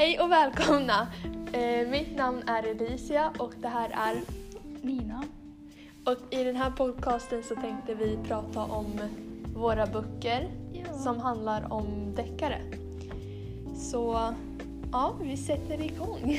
Hej 0.00 0.20
och 0.20 0.30
välkomna! 0.30 1.08
Eh, 1.52 1.88
mitt 1.88 2.16
namn 2.16 2.42
är 2.46 2.62
Elicia 2.62 3.32
och 3.38 3.52
det 3.62 3.68
här 3.68 3.90
är 3.90 4.20
Nina. 4.82 5.24
och 6.04 6.34
i 6.34 6.44
den 6.44 6.56
här 6.56 6.70
podcasten 6.70 7.42
så 7.42 7.54
tänkte 7.54 7.94
vi 7.94 8.18
prata 8.28 8.60
om 8.60 8.86
våra 9.54 9.86
böcker 9.86 10.48
Ja. 10.72 10.98
som 10.98 11.18
handlar 11.18 11.72
om 11.72 12.14
deckare. 12.14 12.60
Så 13.76 14.34
ja, 14.92 15.14
vi 15.22 15.36
sätter 15.36 15.80
igång. 15.82 16.38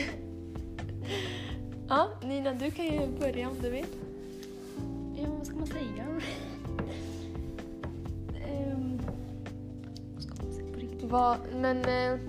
Ja, 1.89 2.07
Nina, 2.23 2.53
du 2.53 2.71
kan 2.71 2.85
ju 2.85 3.07
börja 3.19 3.49
om 3.49 3.55
du 3.61 3.69
vill. 3.69 3.85
Ja, 5.15 5.25
vad 5.37 5.47
ska 5.47 5.55
man 5.55 5.67
säga? 5.67 6.05
Ehm, 8.47 9.01
vad 10.13 10.23
ska 10.23 10.43
man 10.43 10.53
säga 10.53 10.73
på 10.73 10.79
riktigt? 10.79 11.03
Vad, 11.11 11.37
men 11.55 11.85
eh, 11.85 12.19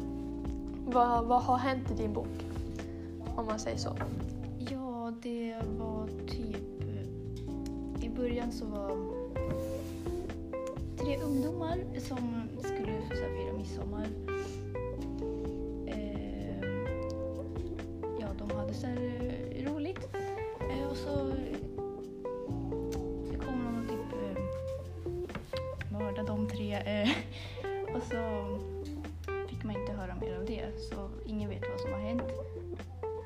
vad, 0.87 1.25
vad 1.25 1.43
har 1.43 1.57
hänt 1.59 1.91
i 1.91 1.95
din 1.95 2.13
bok? 2.13 2.47
Om 3.37 3.47
man 3.47 3.59
säger 3.59 3.79
så. 3.79 3.97
Ja, 4.59 5.13
det 5.23 5.55
var 5.79 6.09
typ... 6.27 6.57
I 8.03 8.09
början 8.09 8.53
så 8.53 8.65
var 8.67 8.97
tre 10.97 11.19
ungdomar 11.23 11.79
som 11.99 12.49
skulle 12.59 13.03
så 13.09 13.15
här, 13.15 13.37
fira 13.37 13.53
midsommar. 13.53 14.07
Eh, 15.87 16.65
ja, 18.21 18.27
de 18.39 18.51
hade 18.57 18.75
så 18.75 18.87
här 18.87 19.65
roligt. 19.65 20.09
Eh, 20.61 20.91
och 20.91 20.97
så 20.97 21.33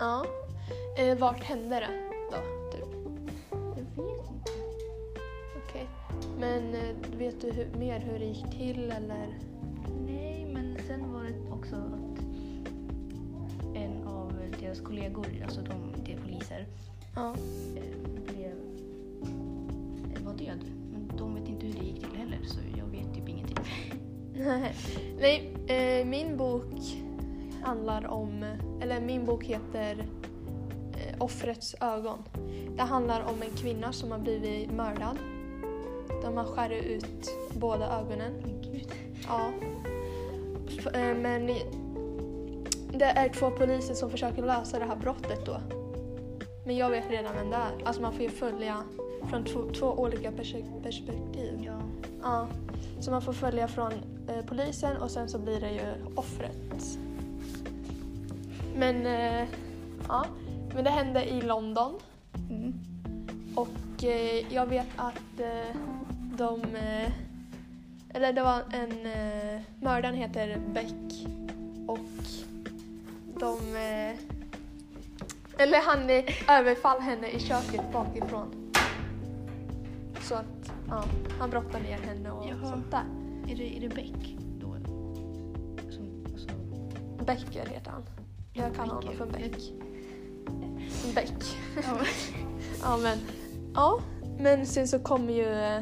Ja. 0.06 0.26
Eh, 0.96 1.18
vart 1.18 1.42
hände 1.44 1.74
det 1.80 1.88
då? 2.30 2.36
Typ? 2.72 2.88
Jag 3.50 3.74
vet 3.74 4.30
inte. 4.30 4.50
Okej. 5.64 5.86
Men 6.38 6.74
eh, 6.74 7.18
vet 7.18 7.40
du 7.40 7.50
hur, 7.52 7.78
mer 7.78 8.00
hur 8.00 8.18
det 8.18 8.24
gick 8.24 8.50
till 8.58 8.90
eller? 8.90 9.38
Nej, 10.06 10.50
men 10.54 10.78
sen 10.86 11.12
var 11.12 11.22
det 11.22 11.52
också 11.52 11.76
att 11.76 12.20
en 13.76 14.06
av 14.06 14.32
deras 14.60 14.80
kollegor, 14.80 15.26
alltså 15.44 15.60
de, 15.60 15.92
de 16.04 16.12
är 16.12 16.18
poliser, 16.18 16.66
Ja. 17.14 17.34
eh, 17.76 18.10
blev, 18.34 18.52
eh, 20.16 20.22
var 20.24 20.34
död. 20.34 20.64
Men 20.92 21.10
de 21.18 21.34
vet 21.34 21.48
inte 21.48 21.66
hur 21.66 21.72
det 21.72 21.84
gick 21.86 22.00
till 22.00 22.18
heller, 22.18 22.38
så 22.44 22.58
jag 22.78 22.86
vet 22.86 23.14
typ 23.14 23.28
ingenting. 23.28 23.58
Nej, 25.20 25.54
eh, 25.66 26.06
min 26.06 26.36
bok 26.36 26.96
handlar 27.66 28.06
om, 28.06 28.44
eller 28.80 29.00
min 29.00 29.24
bok 29.24 29.44
heter 29.44 30.06
eh, 30.92 31.14
Offrets 31.18 31.74
ögon. 31.80 32.18
Det 32.76 32.82
handlar 32.82 33.20
om 33.20 33.42
en 33.42 33.56
kvinna 33.56 33.92
som 33.92 34.10
har 34.12 34.18
blivit 34.18 34.70
mördad. 34.72 35.16
De 36.22 36.36
har 36.36 36.44
skurit 36.44 36.84
ut 36.84 37.28
båda 37.54 38.00
ögonen. 38.00 38.32
Men 38.42 38.62
gud. 38.62 38.88
Ja. 39.28 39.50
Eh, 40.94 41.14
Men 41.16 41.46
det 42.92 43.04
är 43.04 43.28
två 43.28 43.50
poliser 43.50 43.94
som 43.94 44.10
försöker 44.10 44.42
lösa 44.42 44.78
det 44.78 44.84
här 44.84 44.96
brottet 44.96 45.46
då. 45.46 45.56
Men 46.66 46.76
jag 46.76 46.90
vet 46.90 47.10
redan 47.10 47.34
vem 47.34 47.50
det 47.50 47.56
är. 47.56 47.72
Alltså 47.86 48.02
man 48.02 48.12
får 48.12 48.22
ju 48.22 48.28
följa 48.30 48.76
från 49.30 49.44
två, 49.44 49.60
två 49.78 49.86
olika 49.86 50.30
pers- 50.30 50.82
perspektiv. 50.82 51.60
Ja. 51.64 51.80
Ja. 52.22 52.48
Så 53.00 53.10
man 53.10 53.22
får 53.22 53.32
följa 53.32 53.68
från 53.68 53.92
eh, 54.28 54.44
polisen 54.48 54.96
och 54.96 55.10
sen 55.10 55.28
så 55.28 55.38
blir 55.38 55.60
det 55.60 55.70
ju 55.70 56.14
offret. 56.14 56.98
Men, 58.78 59.06
eh, 59.06 59.48
ja. 60.08 60.26
Men 60.74 60.84
det 60.84 60.90
hände 60.90 61.24
i 61.24 61.40
London 61.40 61.94
Mm. 62.50 62.74
och 63.54 64.04
eh, 64.04 64.54
jag 64.54 64.66
vet 64.66 64.86
att 64.96 65.40
eh, 65.40 65.76
de... 66.38 66.60
Eh, 66.76 67.10
eller 68.14 68.32
det 68.32 68.42
var 68.42 68.62
en... 68.72 69.06
Eh, 69.06 69.60
mördaren 69.82 70.14
heter 70.14 70.58
Beck 70.74 71.26
och 71.86 71.98
de... 73.40 73.76
Eh, 73.76 74.16
eller 75.58 75.80
han 75.86 76.10
eh, 76.10 76.58
överfall 76.58 77.00
henne 77.00 77.28
i 77.30 77.40
köket 77.40 77.92
bakifrån. 77.92 78.72
Så 80.22 80.34
att, 80.34 80.72
ja, 80.88 81.04
han 81.38 81.50
brottade 81.50 81.84
ner 81.84 81.98
henne 81.98 82.30
och 82.30 82.46
Jaha. 82.48 82.70
sånt 82.70 82.90
där. 82.90 83.04
Är, 83.52 83.56
det, 83.56 83.76
är 83.76 83.80
det 83.80 83.94
Beck 83.94 84.36
då? 84.60 84.76
Som, 85.90 86.24
alltså, 86.32 86.48
Becker 87.24 87.66
heter 87.66 87.90
han. 87.90 88.02
Jag 88.56 88.74
kallar 88.74 88.94
honom 88.94 89.14
för 89.16 89.26
Beck. 89.26 89.72
Beck. 91.14 91.56
ja. 91.84 91.98
Ja 92.82 92.96
men, 92.96 93.18
ja. 93.74 94.00
Men 94.38 94.66
sen 94.66 94.88
så 94.88 94.98
kommer 94.98 95.32
ju 95.32 95.44
eh, 95.44 95.80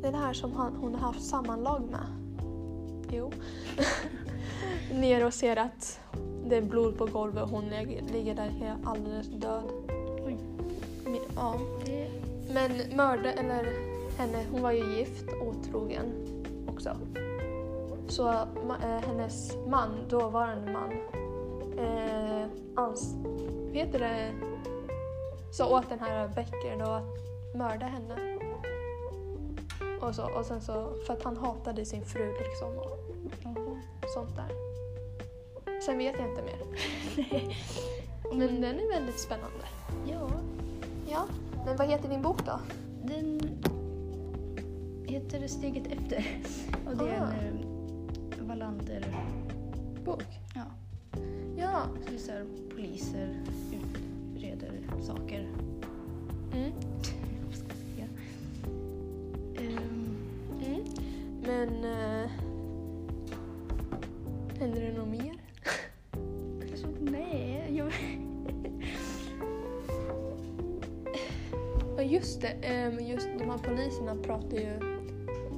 det 0.00 0.08
är 0.08 0.12
det 0.12 0.18
här 0.18 0.32
som 0.32 0.52
han, 0.52 0.76
hon 0.76 0.94
har 0.94 1.00
haft 1.00 1.24
sammanlag 1.24 1.82
med. 1.90 2.06
Jo. 3.12 3.32
Ner 5.00 5.26
och 5.26 5.34
ser 5.34 5.56
att 5.56 6.00
det 6.46 6.56
är 6.56 6.62
blod 6.62 6.98
på 6.98 7.06
golvet 7.06 7.42
och 7.42 7.48
hon 7.48 7.64
ligger, 8.12 8.34
där 8.34 8.76
alldeles 8.84 9.26
död. 9.26 9.64
Oj. 10.26 10.36
Ja. 11.36 11.60
Men 12.52 12.96
mörda, 12.96 13.32
eller 13.32 13.64
henne, 14.18 14.44
hon 14.50 14.62
var 14.62 14.72
ju 14.72 14.98
gift, 14.98 15.24
otrogen 15.42 16.12
också. 16.66 16.96
Så 18.10 18.28
eh, 18.28 19.00
hennes 19.06 19.56
man, 19.66 20.08
dåvarande 20.08 20.72
man, 20.72 20.92
eh, 21.78 22.46
ans- 22.74 23.16
vet 23.72 23.92
du 23.92 23.98
det, 23.98 24.32
så 25.52 25.78
åt 25.78 25.88
den 25.88 25.98
här 26.00 26.28
Becker 26.28 26.78
då 26.78 26.90
att 26.90 27.04
mörda 27.54 27.86
henne. 27.86 28.38
Och, 30.00 30.14
så, 30.14 30.30
och 30.38 30.44
sen 30.46 30.60
så, 30.60 30.92
för 31.06 31.14
att 31.14 31.22
han 31.22 31.36
hatade 31.36 31.84
sin 31.84 32.04
fru 32.04 32.32
liksom 32.38 32.68
och 32.78 32.98
jaha. 33.44 33.80
sånt 34.14 34.36
där. 34.36 34.50
Sen 35.86 35.98
vet 35.98 36.14
jag 36.18 36.28
inte 36.28 36.42
mer. 36.42 36.58
Men 38.36 38.60
den 38.60 38.80
är 38.80 38.88
väldigt 38.94 39.18
spännande. 39.20 39.64
Ja, 40.06 40.28
Ja, 41.10 41.24
men 41.66 41.76
vad 41.76 41.86
heter 41.88 42.08
din 42.08 42.22
bok 42.22 42.46
då? 42.46 42.60
den 43.04 43.40
heter 45.06 45.46
Steget 45.48 45.86
efter. 45.86 46.26
Och 46.90 46.96
det 46.96 47.04
är 47.10 47.20
Ah. 47.22 47.32
en 47.42 47.69
eh, 48.60 48.66
Wallander... 48.66 49.16
Bok? 50.04 50.24
Ja. 50.54 50.64
Ja. 51.56 51.86
Så 52.04 52.10
det 52.10 52.14
är 52.14 52.18
så 52.18 52.32
här, 52.32 52.46
poliser 52.74 53.34
utreder 54.36 54.72
saker. 55.02 55.48
Mm. 56.52 56.72
Ehm, 59.56 60.16
Mm. 60.66 60.84
Men... 61.42 61.84
Uh, 61.84 62.30
händer 64.58 64.80
det 64.80 64.92
något 64.92 65.08
mer? 65.08 65.34
alltså, 66.72 66.86
nej, 67.00 67.64
jag... 67.76 67.92
Ja 71.96 72.02
just 72.02 72.40
det, 72.40 72.48
ehm, 72.48 73.00
just 73.00 73.28
de 73.38 73.50
här 73.50 73.58
poliserna 73.58 74.16
pratar 74.22 74.56
ju 74.56 74.80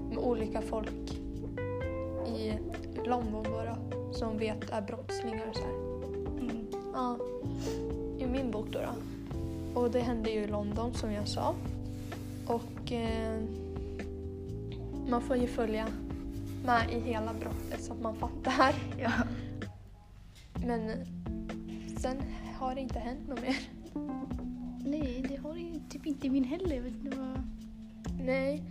med 0.08 0.18
olika 0.18 0.60
folk 0.60 1.12
i 2.26 2.52
London 3.06 3.42
då 3.42 3.62
som 4.12 4.38
vet 4.38 4.70
är 4.70 4.82
brottslingar 4.82 5.48
och 5.48 5.56
så. 5.56 5.64
Mm. 6.40 6.66
Ja, 6.94 7.18
i 8.18 8.26
min 8.26 8.50
bok 8.50 8.66
då, 8.70 8.78
då. 8.78 9.80
Och 9.80 9.90
det 9.90 10.00
hände 10.00 10.30
ju 10.30 10.40
i 10.40 10.46
London 10.46 10.94
som 10.94 11.12
jag 11.12 11.28
sa. 11.28 11.54
Och 12.46 12.92
eh, 12.92 13.42
man 15.08 15.22
får 15.22 15.36
ju 15.36 15.46
följa 15.46 15.88
med 16.64 16.90
i 16.92 17.00
hela 17.00 17.34
brottet 17.34 17.84
så 17.84 17.92
att 17.92 18.00
man 18.00 18.14
fattar. 18.16 18.74
Ja. 18.98 19.12
Men 20.66 21.06
sen 21.98 22.16
har 22.58 22.74
det 22.74 22.80
inte 22.80 22.98
hänt 22.98 23.28
något 23.28 23.42
mer. 23.42 23.56
Nej, 24.84 25.24
det 25.28 25.36
har 25.36 25.56
ju 25.56 25.80
typ 25.90 26.06
inte 26.06 26.30
min 26.30 26.44
heller. 26.44 26.76
Jag 26.76 26.82
vet 26.82 26.92
inte 26.92 27.18
vad... 27.18 27.48
Nej. 28.24 28.62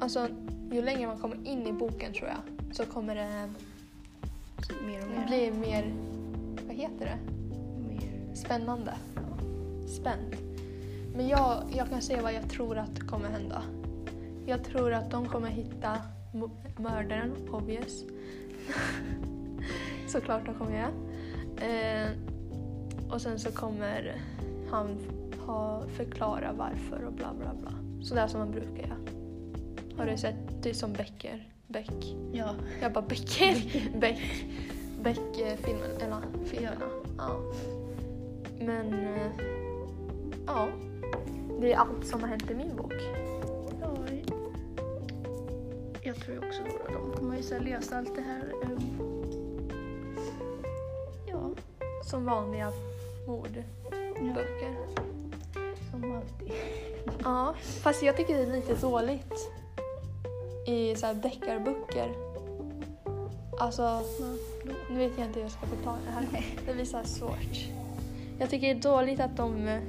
Alltså, 0.00 0.28
ju 0.72 0.82
längre 0.82 1.06
man 1.06 1.18
kommer 1.18 1.46
in 1.46 1.66
i 1.66 1.72
boken 1.72 2.12
tror 2.12 2.28
jag 2.28 2.59
så 2.72 2.86
kommer 2.86 3.14
det 3.14 3.50
Mer 4.86 5.02
och 5.02 5.10
mer. 5.10 5.26
bli 5.26 5.50
mer, 5.50 5.94
vad 6.66 6.76
heter 6.76 7.04
det, 7.04 7.18
mer... 7.88 8.34
spännande. 8.34 8.94
Spänt. 9.88 10.34
Men 11.14 11.28
jag, 11.28 11.62
jag 11.76 11.88
kan 11.88 12.02
säga 12.02 12.22
vad 12.22 12.32
jag 12.32 12.50
tror 12.50 12.78
att 12.78 13.00
kommer 13.00 13.28
hända. 13.28 13.62
Jag 14.46 14.64
tror 14.64 14.92
att 14.92 15.10
de 15.10 15.28
kommer 15.28 15.48
hitta 15.48 15.98
mördaren, 16.76 17.48
obvious. 17.50 18.04
Såklart 20.08 20.46
de 20.46 20.54
kommer 20.54 20.76
göra. 20.76 20.90
Eh, 21.68 22.10
och 23.10 23.22
sen 23.22 23.38
så 23.38 23.52
kommer 23.52 24.16
han 24.70 24.98
ha, 25.46 25.82
förklara 25.96 26.52
varför 26.52 27.04
och 27.04 27.12
bla 27.12 27.34
bla 27.38 27.54
bla. 27.60 28.02
Sådär 28.02 28.26
som 28.26 28.40
man 28.40 28.50
brukar 28.50 28.82
göra. 28.82 28.96
Har 29.96 30.06
du 30.06 30.16
sett? 30.16 30.62
Det 30.62 30.70
är 30.70 30.74
som 30.74 30.92
Becker. 30.92 31.48
Beck. 31.72 32.16
Ja. 32.32 32.54
Jag 32.82 32.92
bara 32.92 33.04
Becker. 33.04 33.54
Beck. 34.00 34.44
Beck-filmen, 35.02 35.90
eller 36.00 36.44
filmerna. 36.44 36.76
Ja. 37.18 37.40
Men, 38.58 38.92
eh, 38.94 39.30
ja. 40.46 40.68
Det 41.60 41.72
är 41.72 41.76
allt 41.76 42.06
som 42.06 42.20
har 42.20 42.28
hänt 42.28 42.50
i 42.50 42.54
min 42.54 42.76
bok. 42.76 42.92
Ja, 43.80 43.96
jag 46.02 46.16
tror 46.16 46.38
också 46.38 46.62
att 46.62 47.16
de 47.16 47.28
har 47.30 47.36
ju 47.36 47.58
löst 47.60 47.92
allt 47.92 48.14
det 48.16 48.22
här. 48.22 48.52
ehm, 48.62 49.00
Ja, 51.26 51.50
Som 52.04 52.24
vanliga 52.24 52.72
mordböcker. 53.26 54.74
ja, 54.94 55.02
som 55.90 56.12
alltid. 56.16 56.52
Ja, 57.24 57.54
fast 57.60 58.02
jag 58.02 58.16
tycker 58.16 58.34
det 58.36 58.42
är 58.42 58.52
lite 58.56 58.74
dåligt 58.74 59.50
i 60.66 60.94
så 60.96 61.06
här 61.06 61.14
deckarböcker. 61.14 62.10
Alltså, 63.60 64.00
nu 64.90 64.98
vet 64.98 65.12
jag 65.18 65.26
inte 65.26 65.38
hur 65.38 65.44
jag 65.44 65.50
ska 65.52 65.66
förklara 65.66 65.96
det 66.06 66.10
här. 66.36 66.44
Det 66.66 66.74
blir 66.74 66.84
så 66.84 66.96
här 66.96 67.04
svårt. 67.04 67.68
Jag 68.38 68.50
tycker 68.50 68.74
det 68.74 68.80
är 68.80 68.82
dåligt 68.82 69.20
att 69.20 69.36
de 69.36 69.68
eh, 69.68 69.80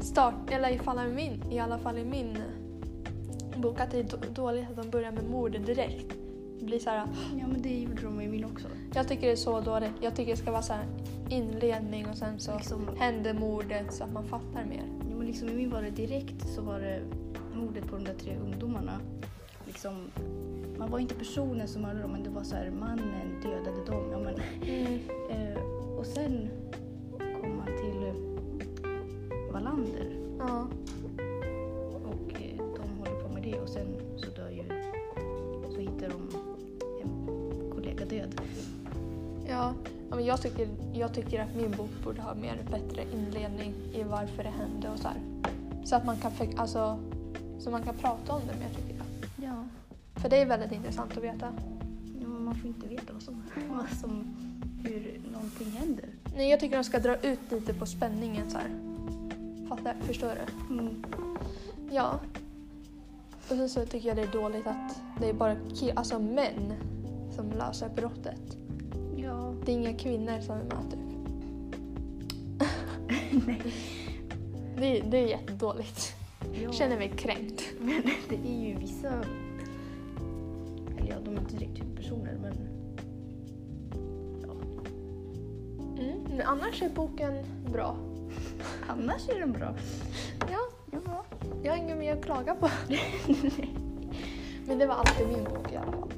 start, 0.00 0.34
eller 0.50 0.68
i, 0.70 0.78
fall 0.78 0.98
i, 1.10 1.12
min, 1.14 1.42
i 1.52 1.58
alla 1.58 1.78
fall 1.78 1.98
i 1.98 2.04
min 2.04 2.36
eh, 2.36 3.60
bok, 3.60 3.80
att 3.80 3.90
det 3.90 3.98
är 3.98 4.02
då- 4.04 4.42
dåligt 4.42 4.70
att 4.70 4.76
de 4.76 4.90
börjar 4.90 5.12
med 5.12 5.30
mord 5.30 5.52
direkt. 5.52 6.14
Det 6.58 6.64
blir 6.64 6.78
så 6.78 6.90
här, 6.90 7.06
Ja, 7.40 7.46
men 7.46 7.62
det 7.62 7.78
gjorde 7.78 8.02
de 8.02 8.20
i 8.20 8.28
min 8.28 8.44
också. 8.44 8.66
jag 8.94 9.08
tycker 9.08 9.26
det 9.26 9.32
är 9.32 9.36
så 9.36 9.60
dåligt. 9.60 9.92
Jag 10.00 10.14
tycker 10.16 10.30
det 10.30 10.36
ska 10.36 10.50
vara 10.50 10.62
så 10.62 10.72
här 10.72 10.84
inledning 11.28 12.06
och 12.08 12.16
sen 12.16 12.38
så 12.40 12.56
Liksom, 12.56 12.88
händer 12.98 13.34
mordet 13.34 13.94
så 13.94 14.04
att 14.04 14.12
man 14.12 14.24
fattar 14.24 14.64
mer. 14.64 14.82
ja, 15.10 15.16
men 15.16 15.26
liksom 15.26 15.48
i 15.48 15.52
min 15.54 15.70
var 15.70 15.82
det 15.82 15.90
direkt 15.90 16.48
så 16.54 16.62
var 16.62 16.80
det 16.80 17.00
mordet 17.58 17.86
på 17.86 17.96
de 17.96 18.04
där 18.04 18.14
tre 18.14 18.36
ungdomarna. 18.36 19.00
Liksom, 19.66 19.92
man 20.78 20.90
var 20.90 20.98
inte 20.98 21.14
personen 21.14 21.68
som 21.68 21.82
mördade 21.82 22.02
dem, 22.02 22.12
men 22.12 22.22
det 22.22 22.30
var 22.30 22.42
så 22.42 22.54
här 22.54 22.70
mannen 22.70 23.40
dödade 23.42 23.84
dem. 23.86 24.10
Ja, 24.12 24.18
men, 24.18 24.34
eh, 25.30 25.62
och 25.98 26.06
sen 26.06 26.48
kom 27.18 27.56
man 27.56 27.66
till 27.66 28.06
eh, 28.06 29.52
Wallander 29.52 30.06
Ja. 30.38 30.66
och 32.04 32.32
eh, 32.42 32.56
de 32.56 32.98
håller 32.98 33.22
på 33.22 33.28
med 33.28 33.42
det 33.42 33.60
och 33.60 33.68
sen 33.68 33.86
så 34.16 34.30
dör 34.30 34.50
ju, 34.50 34.62
så 35.74 35.80
hittar 35.80 36.08
de 36.08 36.28
en 37.02 37.70
kollega 37.74 38.04
död. 38.04 38.40
Ja, 39.48 39.74
ja, 40.10 40.16
men 40.16 40.24
jag, 40.24 40.42
tycker, 40.42 40.68
jag 40.94 41.14
tycker 41.14 41.42
att 41.42 41.56
min 41.56 41.70
bok 41.70 41.90
borde 42.04 42.22
ha 42.22 42.34
mer 42.34 42.58
bättre 42.70 43.02
inledning 43.14 43.74
i 43.94 44.02
varför 44.02 44.42
det 44.42 44.50
hände 44.50 44.88
och 44.88 44.98
så 44.98 45.08
här. 45.08 45.20
Så 45.84 45.96
att 45.96 46.04
man 46.04 46.16
kan, 46.16 46.32
alltså, 46.56 46.98
så 47.58 47.70
man 47.70 47.82
kan 47.82 47.94
prata 47.94 48.32
om 48.32 48.40
det 48.46 48.58
mer 48.58 48.68
tycker 48.74 48.94
jag. 48.96 49.48
Ja, 49.48 49.64
För 50.20 50.28
det 50.28 50.36
är 50.36 50.46
väldigt 50.46 50.72
intressant 50.72 51.16
att 51.16 51.22
veta. 51.24 51.52
ja 52.20 52.28
men 52.28 52.44
man 52.44 52.54
får 52.54 52.68
inte 52.68 52.88
veta 52.88 53.12
vad 53.12 53.22
som, 53.22 53.42
vad 53.70 53.88
som, 54.00 54.36
hur 54.84 55.20
någonting 55.32 55.70
händer. 55.70 56.04
Nej, 56.36 56.50
jag 56.50 56.60
tycker 56.60 56.76
de 56.76 56.84
ska 56.84 56.98
dra 56.98 57.16
ut 57.16 57.40
lite 57.50 57.74
på 57.74 57.86
spänningen 57.86 58.50
så 58.50 58.58
här. 58.58 58.70
Fattar, 59.68 59.96
förstår 60.00 60.28
du? 60.34 60.74
Mm. 60.74 61.04
Ja. 61.90 62.20
Och 63.42 63.56
sen 63.56 63.68
så 63.68 63.86
tycker 63.86 64.08
jag 64.08 64.16
det 64.16 64.22
är 64.22 64.32
dåligt 64.32 64.66
att 64.66 65.00
det 65.20 65.28
är 65.28 65.32
bara 65.34 65.56
alltså 65.94 66.18
män 66.18 66.72
som 67.36 67.50
löser 67.50 67.88
brottet. 67.88 68.56
Ja, 69.16 69.54
Det 69.64 69.72
är 69.72 69.76
inga 69.76 69.98
kvinnor 69.98 70.40
som 70.40 70.54
är 70.54 70.64
med 70.64 70.90
typ. 70.90 71.00
nej. 73.46 73.72
Det, 74.76 75.00
det 75.00 75.16
är 75.18 75.26
jättedåligt. 75.28 76.14
Ja. 76.52 76.72
Känner 76.72 76.96
mig 76.96 77.12
kränkt. 77.16 77.64
Men 77.80 78.02
det 78.28 78.36
är 78.48 78.68
ju 78.68 78.74
vissa, 78.78 79.08
eller 80.98 81.08
ja, 81.08 81.14
de 81.24 81.36
är 81.36 81.40
inte 81.40 81.56
direkt 81.56 81.80
huvudpersoner 81.80 82.38
men 82.42 82.54
ja. 84.42 84.52
Mm. 86.02 86.22
Men 86.28 86.40
annars 86.46 86.82
är 86.82 86.88
boken 86.88 87.44
bra. 87.72 87.96
annars 88.88 89.28
är 89.28 89.40
den 89.40 89.52
bra. 89.52 89.74
Ja, 90.50 90.58
Ja. 90.90 91.24
jag 91.62 91.72
har 91.72 91.76
inget 91.78 91.98
mer 91.98 92.16
att 92.16 92.24
klaga 92.24 92.54
på. 92.54 92.70
Men 94.66 94.78
det 94.78 94.86
var 94.86 94.94
alltid 94.94 95.26
min 95.28 95.44
bok 95.44 95.72
i 95.72 95.76
alla 95.76 95.92
fall. 95.92 96.12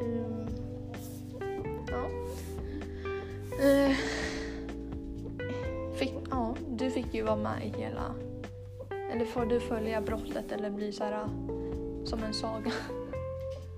Mm. 0.00 0.48
Ja. 1.90 2.04
Eh, 3.66 3.96
fick, 5.94 6.12
ja, 6.30 6.54
du 6.70 6.90
fick 6.90 7.14
ju 7.14 7.22
vara 7.22 7.36
med 7.36 7.66
i 7.66 7.80
hela... 7.80 8.14
Eller 9.14 9.24
får 9.24 9.46
du 9.46 9.60
följa 9.60 10.00
brottet 10.00 10.52
eller 10.52 10.70
bli 10.70 10.92
så 10.92 11.04
här 11.04 11.28
som 12.04 12.22
en 12.22 12.34
saga? 12.34 12.72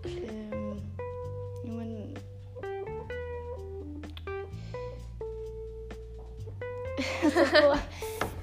Ehm, 0.05 0.81
jo, 1.65 1.73
men... 1.73 2.17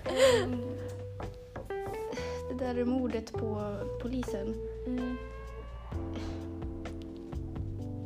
ehm, 0.06 0.62
det 2.50 2.56
där 2.66 2.86
mordet 2.86 3.32
på 3.32 3.76
polisen. 4.02 4.56
Mm. 4.88 5.18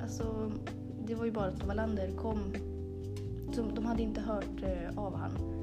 Alltså, 0.02 0.52
det 1.06 1.16
var 1.16 1.26
ju 1.26 1.32
bara 1.32 1.46
att 1.46 1.64
Wallander 1.64 2.12
kom. 2.18 2.54
De, 3.56 3.76
de 3.76 3.86
hade 3.86 4.02
inte 4.02 4.22
hört 4.22 4.64
eh, 4.64 5.00
av 5.00 5.16
han. 5.16 5.57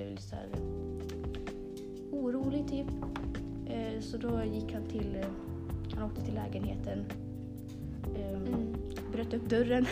Blev 0.00 0.10
lite 0.10 0.22
så 0.22 0.36
här 0.36 0.46
orolig 2.12 2.68
typ. 2.68 2.86
Eh, 3.66 4.00
så 4.00 4.16
då 4.16 4.44
gick 4.44 4.72
han 4.72 4.84
till, 4.86 5.16
eh, 5.16 5.26
han 5.94 6.02
åkte 6.04 6.20
till 6.24 6.34
lägenheten. 6.34 7.04
Eh, 8.16 8.30
Mm. 8.30 8.74
Bröt 9.12 9.34
upp 9.34 9.48
dörren. 9.48 9.86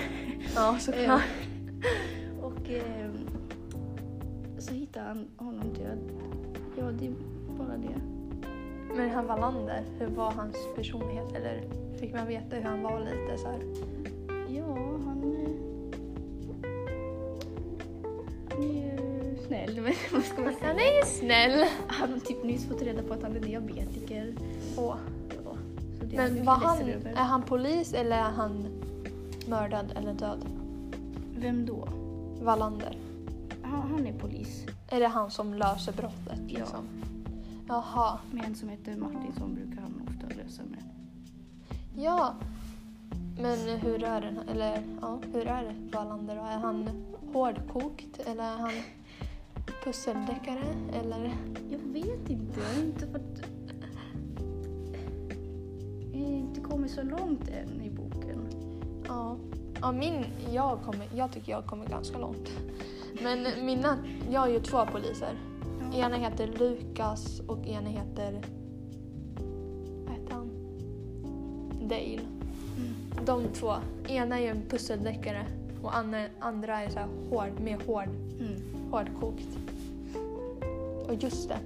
Ja, 0.55 0.77
såklart. 0.81 1.23
Eh, 1.23 2.45
och 2.45 2.71
eh, 2.71 3.11
så 4.59 4.75
hittade 4.75 5.07
han 5.07 5.27
honom 5.37 5.75
död. 5.75 5.99
Ja, 6.79 6.85
det 6.99 7.07
är 7.07 7.13
bara 7.59 7.77
det. 7.77 8.01
Men 8.97 9.11
han 9.11 9.27
Wallander, 9.27 9.83
hur 9.99 10.07
var 10.07 10.31
hans 10.31 10.57
personlighet? 10.77 11.33
Eller 11.35 11.63
fick 11.97 12.15
man 12.15 12.27
veta 12.27 12.57
hur 12.57 12.63
han 12.63 12.83
var 12.83 13.01
lite 13.01 13.39
så 13.39 13.49
här? 13.49 13.61
Ja, 14.49 14.77
han... 15.05 15.37
eh, 15.37 15.51
Han 18.51 18.63
är 18.63 18.99
snäll, 19.49 19.81
men 19.81 19.93
vad 20.13 20.25
ska 20.25 20.43
man 20.43 20.53
säga? 20.55 20.67
Han 20.67 20.77
är 20.79 20.97
ju 20.99 21.05
snäll! 21.05 21.69
Han 21.89 22.13
har 22.13 22.19
typ 22.19 22.45
nyss 22.45 22.69
fått 22.69 22.83
reda 22.83 23.03
på 23.03 23.15
att 23.15 23.23
han 23.23 23.37
är 23.37 23.41
diabetiker. 23.41 24.35
Åh. 24.77 24.97
Ja, 25.45 25.55
Men 26.17 26.45
var 26.45 26.55
han, 26.57 26.79
över. 26.83 27.11
är 27.11 27.25
han 27.25 27.43
polis 27.43 27.95
eller 27.95 28.17
är 28.17 28.31
han 28.31 28.67
mördad 29.47 29.93
eller 29.97 30.15
död? 30.15 30.47
Vem 31.37 31.67
då? 31.67 31.89
Wallander. 32.43 32.99
Han, 33.63 33.91
han 33.91 34.07
är 34.07 34.13
polis. 34.13 34.67
Är 34.89 35.01
det 35.01 35.09
han 35.09 35.31
som 35.31 35.55
löser 35.55 35.93
brottet? 35.93 36.41
Ja. 36.47 36.59
Liksom? 36.59 36.89
Jaha. 37.69 38.19
Med 38.31 38.45
en 38.45 38.55
som 38.55 38.69
heter 38.69 38.97
Martin 38.97 39.33
som 39.39 39.55
brukar 39.55 39.83
han 39.83 40.09
ofta 40.09 40.43
lösa 40.43 40.63
med. 40.63 40.83
Ja. 41.97 42.35
Men 43.41 43.59
hur 43.79 44.05
är 44.05 44.21
den? 44.21 44.39
Eller 44.49 44.83
ja, 45.01 45.19
hur 45.33 45.47
är 45.47 45.75
Wallander? 45.93 46.37
Är 46.37 46.59
han 46.59 46.89
hårdkokt 47.33 48.21
eller 48.27 48.45
är 48.45 48.57
han 48.57 48.73
pusseldeckare? 49.89 50.77
Eller? 50.93 51.37
Jag 51.71 51.79
vet 51.79 52.31
inte. 52.31 52.61
Jag 52.61 52.75
har 52.75 52.83
inte 52.83 53.07
fått... 53.07 53.43
Jag 56.13 56.21
har 56.21 56.33
inte 56.33 56.61
kommit 56.61 56.91
så 56.91 57.03
långt 57.03 57.49
än 57.49 57.83
i 57.83 57.91
boken. 57.91 58.49
Ja. 59.07 59.37
Ja, 59.81 59.93
min, 59.93 60.25
jag, 60.53 60.83
kommer, 60.83 61.09
jag 61.15 61.33
tycker 61.33 61.53
jag 61.53 61.67
kommer 61.67 61.87
ganska 61.87 62.19
långt. 62.19 62.51
Men 63.23 63.67
mina, 63.67 63.99
jag 64.31 64.41
har 64.41 64.49
ju 64.49 64.61
två 64.61 64.87
poliser. 64.87 65.39
Ena 65.95 66.17
heter 66.17 66.47
Lukas 66.47 67.41
och 67.41 67.67
ena 67.67 67.89
heter... 67.89 68.43
Vad 70.05 70.15
heter 70.15 70.33
han? 70.33 70.51
Dale. 71.89 72.21
Mm. 72.77 73.25
De 73.25 73.45
två. 73.55 73.75
Ena 74.09 74.41
är 74.41 74.51
en 74.51 74.63
pusseldeckare 74.69 75.47
och 75.83 75.97
andra, 76.41 76.81
är 76.83 76.91
så 76.91 76.99
här 76.99 77.09
hård, 77.31 77.61
mer 77.61 77.79
hård, 77.87 78.09
Mm. 78.41 78.91
hårdkokt. 78.91 79.49
Och 81.09 81.15
just 81.15 81.49
det, 81.49 81.59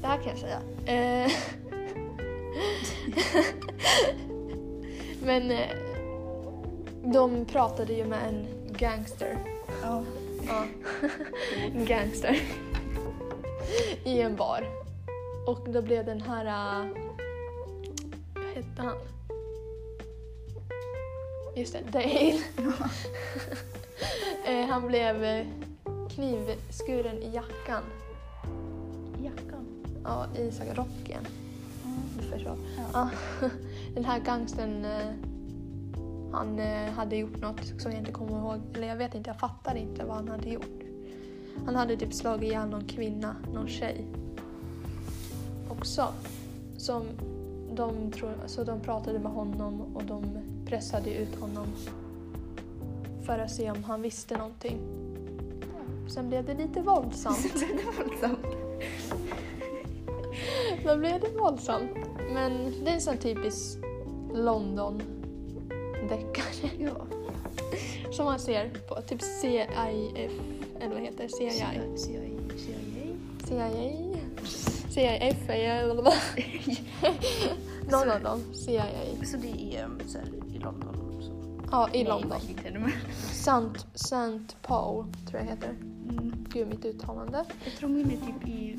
det 0.00 0.06
här 0.06 0.16
kan 0.18 0.28
jag 0.28 0.38
säga. 0.38 0.60
Eh, 0.86 1.30
Men 5.22 5.50
eh, 5.50 5.68
de 7.04 7.44
pratade 7.44 7.92
ju 7.92 8.04
med 8.04 8.18
en 8.28 8.46
gangster. 8.78 9.38
Ja. 9.82 10.02
Ja. 10.46 10.64
En 11.74 11.84
gangster. 11.84 12.42
I 14.04 14.20
en 14.20 14.36
bar. 14.36 14.64
Och 15.46 15.68
då 15.70 15.82
blev 15.82 16.04
den 16.06 16.20
här... 16.20 16.46
äh, 16.46 16.86
vad 18.34 18.44
hette 18.54 18.82
han? 18.82 18.96
Just 21.56 21.72
det, 21.72 21.92
Dale. 21.92 22.40
Eh, 24.44 24.66
han 24.66 24.86
blev 24.86 25.24
eh, 25.24 25.46
knivskuren 26.08 27.22
i 27.22 27.30
jackan. 27.34 27.82
Jackan. 29.22 29.66
Ja, 30.04 30.26
i 30.36 30.52
så 30.52 30.64
här 30.64 30.74
rocken. 30.74 31.26
Du 32.18 32.22
förstår. 32.22 32.56
Ja. 32.76 33.10
Ja. 33.40 33.48
den 33.94 34.04
här 34.04 34.20
gangstern 34.20 34.84
eh, 34.84 35.12
han 36.32 36.58
eh, 36.58 36.92
hade 36.92 37.16
gjort 37.16 37.40
något 37.40 37.64
som 37.78 37.90
jag 37.92 38.00
inte 38.00 38.12
kommer 38.12 38.38
ihåg. 38.38 38.60
Eller 38.74 38.88
jag 38.88 38.96
vet 38.96 39.14
inte, 39.14 39.30
jag 39.30 39.40
fattar 39.40 39.74
inte 39.74 40.04
vad 40.04 40.16
han 40.16 40.28
hade 40.28 40.50
gjort. 40.50 40.80
Han 41.66 41.76
hade 41.76 41.96
typ 41.96 42.14
slagit 42.14 42.42
ihjäl 42.42 42.68
någon 42.68 42.84
kvinna, 42.84 43.36
någon 43.54 43.68
tjej. 43.68 44.06
Också. 45.68 46.08
Som 46.76 47.06
de, 47.72 48.12
tro, 48.12 48.28
alltså 48.42 48.64
de 48.64 48.80
pratade 48.80 49.18
med 49.18 49.32
honom 49.32 49.96
och 49.96 50.04
de 50.04 50.38
pressade 50.70 51.14
ut 51.14 51.40
honom 51.40 51.66
för 53.26 53.38
att 53.38 53.50
se 53.50 53.70
om 53.70 53.84
han 53.84 54.02
visste 54.02 54.36
någonting. 54.36 54.78
Sen 56.14 56.28
blev 56.28 56.44
det 56.44 56.54
lite 56.54 56.82
våldsamt. 56.82 57.52
det 57.54 57.64
är 57.64 58.04
våldsamt. 58.04 58.46
Då 60.84 60.96
blev 60.96 61.20
det 61.20 61.28
våldsamt. 61.38 61.90
Men 62.32 62.72
det 62.84 62.90
är 62.90 62.94
en 62.94 63.00
sån 63.00 63.16
typisk 63.16 63.78
London-deckare 64.34 66.70
Ja. 66.78 67.06
som 68.12 68.24
man 68.24 68.38
ser 68.38 68.70
på 68.88 69.02
typ 69.02 69.22
CIF, 69.22 69.68
eller 70.80 70.94
vad 70.94 71.00
heter 71.00 71.22
det? 71.22 71.28
CIA? 71.28 71.50
CIA. 71.50 71.68
CIA. 73.44 73.68
CIA? 74.90 75.16
Är 75.16 75.34
Någon 77.90 78.10
av 78.10 78.22
dem. 78.22 78.54
CIA. 78.54 78.84
Så 79.24 79.36
det 79.36 79.76
är 79.76 79.88
så 80.06 80.18
här, 80.18 80.28
London? 80.60 81.22
Så. 81.22 81.32
Ja, 81.70 81.88
i 81.88 81.92
Nej, 81.92 82.04
London. 82.04 82.40
Men- 82.72 82.90
Sant, 83.32 83.86
Sant 83.94 84.56
Paul, 84.62 85.04
tror 85.28 85.40
jag 85.40 85.48
heter. 85.48 85.68
Mm. 85.70 86.46
Gud, 86.52 86.68
mitt 86.68 86.84
uttalande. 86.84 87.44
Jag 87.64 87.74
tror 87.74 87.88
de 87.88 88.00
är 88.00 88.04
typ 88.10 88.48
i, 88.48 88.78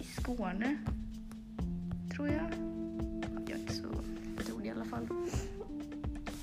i 0.00 0.04
Skåne. 0.04 0.76
Tror 2.16 2.28
jag. 2.28 2.42
Ja, 2.42 3.40
Jag 3.46 3.50
är 3.50 3.56
inte 3.60 3.74
så... 3.74 3.82
Det 4.60 4.66
i 4.66 4.70
alla 4.70 4.84
fall. 4.84 5.06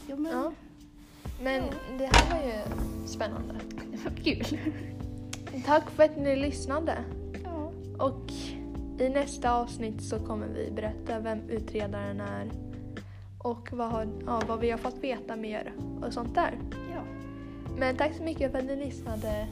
Ja, 0.08 0.16
men 0.16 0.32
Ja. 0.32 0.52
Men 1.44 1.64
det 1.98 2.10
här 2.14 2.30
var 2.40 2.48
ju 2.48 2.62
spännande. 3.08 3.56
det 3.92 4.04
var 4.04 4.12
kul. 4.24 4.60
Tack 5.66 5.90
för 5.90 6.04
att 6.04 6.18
ni 6.18 6.36
lyssnade. 6.36 6.98
Ja. 7.44 7.72
Och 8.06 8.32
i 9.00 9.10
nästa 9.10 9.54
avsnitt 9.54 10.04
så 10.04 10.20
kommer 10.20 10.48
vi 10.48 10.72
berätta 10.72 11.20
vem 11.20 11.50
utredaren 11.50 12.22
är 12.22 12.52
och 13.38 13.70
vad, 13.72 13.92
har, 13.92 14.08
ja, 14.26 14.42
vad 14.48 14.60
vi 14.60 14.72
har 14.72 14.78
fått 14.78 15.04
veta 15.04 15.36
mer 15.36 15.74
och 16.02 16.14
sånt 16.14 16.36
där. 16.36 16.60
ja. 16.94 17.02
Men 17.78 17.98
tack 17.98 18.16
så 18.16 18.24
mycket 18.24 18.52
för 18.52 18.60
att 18.60 18.66
ni 18.66 18.76
lyssnade. 18.76 19.48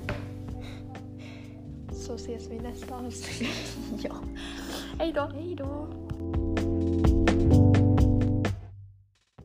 Så 1.91 2.15
ses 2.15 2.49
vi 2.49 2.59
nästa 2.59 2.95
avsnitt. 2.95 3.77
Ja. 4.03 4.15
Hej 4.99 5.13
då! 5.13 5.21
Hej 5.21 5.55
då. 5.55 5.87